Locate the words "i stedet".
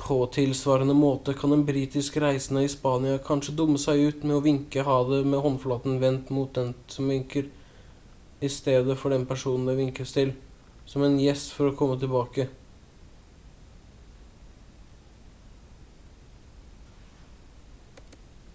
8.48-8.96